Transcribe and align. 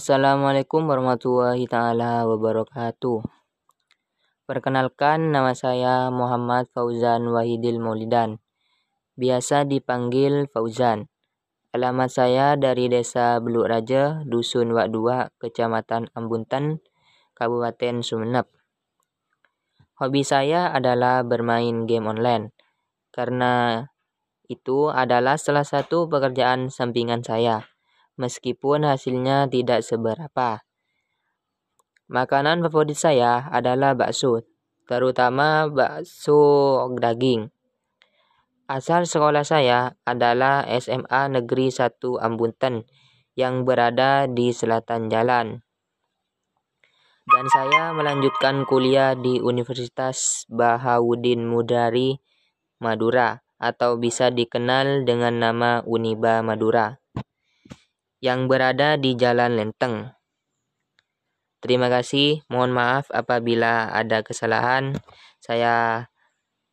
Assalamualaikum 0.00 0.88
warahmatullahi 0.88 1.68
taala 1.68 2.24
wabarakatuh. 2.24 3.20
Perkenalkan 4.48 5.28
nama 5.28 5.52
saya 5.52 6.08
Muhammad 6.08 6.72
Fauzan 6.72 7.28
Wahidil 7.28 7.76
Maulidan. 7.76 8.40
Biasa 9.20 9.68
dipanggil 9.68 10.48
Fauzan. 10.48 11.12
Alamat 11.76 12.08
saya 12.08 12.56
dari 12.56 12.88
Desa 12.88 13.44
Beluk 13.44 13.68
Raja, 13.68 14.24
Dusun 14.24 14.72
Wak 14.72 14.88
Dua, 14.88 15.28
Kecamatan 15.36 16.08
Ambuntan, 16.16 16.80
Kabupaten 17.36 18.00
Sumeneb. 18.00 18.48
Hobi 20.00 20.24
saya 20.24 20.72
adalah 20.72 21.20
bermain 21.28 21.84
game 21.84 22.08
online. 22.08 22.56
Karena 23.12 23.84
itu 24.48 24.88
adalah 24.88 25.36
salah 25.36 25.68
satu 25.68 26.08
pekerjaan 26.08 26.72
sampingan 26.72 27.20
saya 27.20 27.68
meskipun 28.20 28.84
hasilnya 28.84 29.48
tidak 29.48 29.80
seberapa. 29.80 30.60
Makanan 32.12 32.60
favorit 32.68 32.98
saya 33.00 33.48
adalah 33.48 33.96
bakso, 33.96 34.44
terutama 34.84 35.64
bakso 35.72 36.84
daging. 37.00 37.48
Asal 38.68 39.08
sekolah 39.08 39.42
saya 39.42 39.96
adalah 40.04 40.62
SMA 40.68 41.32
Negeri 41.32 41.72
1 41.72 41.96
Ambunten 42.20 42.86
yang 43.34 43.64
berada 43.64 44.28
di 44.28 44.52
selatan 44.52 45.08
jalan. 45.08 45.64
Dan 47.30 47.46
saya 47.50 47.94
melanjutkan 47.94 48.66
kuliah 48.66 49.14
di 49.14 49.38
Universitas 49.38 50.46
Bahauddin 50.50 51.46
Mudari 51.46 52.18
Madura 52.82 53.38
atau 53.60 53.98
bisa 53.98 54.34
dikenal 54.34 55.06
dengan 55.06 55.38
nama 55.38 55.70
Uniba 55.86 56.42
Madura 56.42 56.99
yang 58.20 58.52
berada 58.52 59.00
di 59.00 59.16
Jalan 59.16 59.56
Lenteng. 59.56 60.12
Terima 61.60 61.92
kasih, 61.92 62.44
mohon 62.48 62.72
maaf 62.72 63.08
apabila 63.12 63.92
ada 63.92 64.24
kesalahan. 64.24 64.96
Saya 65.40 66.08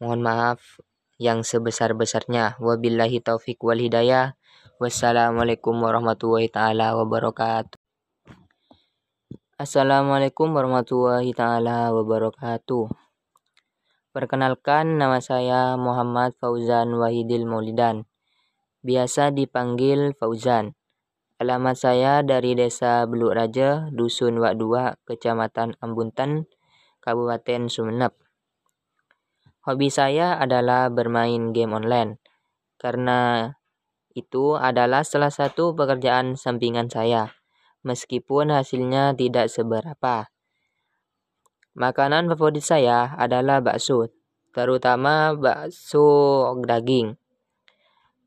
mohon 0.00 0.24
maaf 0.24 0.80
yang 1.20 1.44
sebesar-besarnya. 1.44 2.56
Wabillahi 2.60 3.20
taufik 3.20 3.60
wal 3.60 3.76
hidayah. 3.76 4.40
Wassalamualaikum 4.80 5.76
warahmatullahi 5.76 6.48
taala 6.48 6.96
wabarakatuh. 6.96 7.76
Assalamualaikum 9.60 10.56
warahmatullahi 10.56 11.36
taala 11.36 11.92
wabarakatuh. 11.92 12.88
Perkenalkan 14.16 14.96
nama 14.96 15.20
saya 15.20 15.76
Muhammad 15.76 16.32
Fauzan 16.40 16.96
Wahidil 16.96 17.44
Maulidan. 17.44 18.08
Biasa 18.80 19.28
dipanggil 19.28 20.16
Fauzan. 20.16 20.79
Alamat 21.40 21.72
saya 21.72 22.20
dari 22.20 22.52
Desa 22.52 23.08
Beluk 23.08 23.32
Raja, 23.32 23.88
Dusun 23.96 24.36
Wak 24.44 24.60
Dua, 24.60 24.92
Kecamatan 25.08 25.72
Ambuntan, 25.80 26.44
Kabupaten 27.00 27.64
Sumeneb. 27.64 28.12
Hobi 29.64 29.88
saya 29.88 30.36
adalah 30.36 30.92
bermain 30.92 31.56
game 31.56 31.72
online. 31.72 32.20
Karena 32.76 33.48
itu 34.12 34.52
adalah 34.60 35.00
salah 35.00 35.32
satu 35.32 35.72
pekerjaan 35.72 36.36
sampingan 36.36 36.92
saya, 36.92 37.32
meskipun 37.88 38.52
hasilnya 38.52 39.16
tidak 39.16 39.48
seberapa. 39.48 40.28
Makanan 41.72 42.28
favorit 42.36 42.60
saya 42.60 43.16
adalah 43.16 43.64
bakso, 43.64 44.12
terutama 44.52 45.32
bakso 45.32 46.52
daging. 46.68 47.16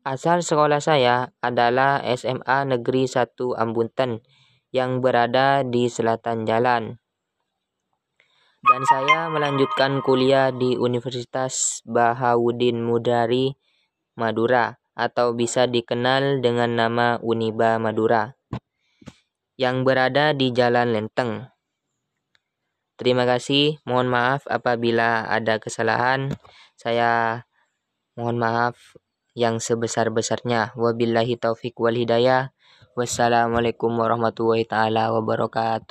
Asal 0.00 0.40
sekolah 0.40 0.80
saya 0.80 1.36
adalah 1.44 2.00
SMA 2.16 2.64
Negeri 2.64 3.04
1 3.04 3.36
Ambunten 3.52 4.24
yang 4.72 5.04
berada 5.04 5.60
di 5.60 5.92
selatan 5.92 6.48
jalan. 6.48 6.96
Dan 8.64 8.82
saya 8.88 9.28
melanjutkan 9.28 10.00
kuliah 10.00 10.56
di 10.56 10.80
Universitas 10.80 11.84
Bahauddin 11.84 12.80
Mudari 12.80 13.52
Madura 14.16 14.80
atau 14.96 15.36
bisa 15.36 15.68
dikenal 15.68 16.40
dengan 16.40 16.80
nama 16.80 17.20
Uniba 17.20 17.76
Madura 17.76 18.32
yang 19.60 19.84
berada 19.84 20.32
di 20.32 20.48
Jalan 20.48 20.96
Lenteng. 20.96 21.52
Terima 22.96 23.28
kasih, 23.28 23.84
mohon 23.84 24.08
maaf 24.08 24.48
apabila 24.48 25.28
ada 25.28 25.60
kesalahan. 25.60 26.32
Saya 26.72 27.44
mohon 28.16 28.40
maaf 28.40 28.96
yang 29.34 29.58
sebesar-besarnya. 29.62 30.76
Wabillahi 30.76 31.34
taufik 31.40 31.78
wal 31.80 31.96
hidayah. 31.96 32.52
Wassalamualaikum 32.98 33.90
warahmatullahi 33.96 34.66
taala 34.68 35.14
wabarakatuh. 35.14 35.88